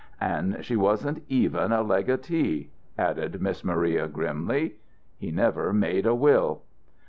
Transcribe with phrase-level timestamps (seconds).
[0.19, 4.77] "And she wasn't even a legatee," added Miss Maria, grimly.
[5.19, 6.63] He never made a will."